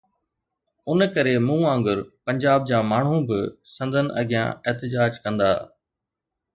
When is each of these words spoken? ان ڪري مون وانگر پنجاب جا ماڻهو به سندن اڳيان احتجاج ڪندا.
ان 0.89 0.99
ڪري 1.15 1.35
مون 1.47 1.59
وانگر 1.67 1.97
پنجاب 2.25 2.59
جا 2.69 2.79
ماڻهو 2.91 3.17
به 3.27 3.39
سندن 3.75 4.05
اڳيان 4.19 4.47
احتجاج 4.69 5.11
ڪندا. 5.23 5.51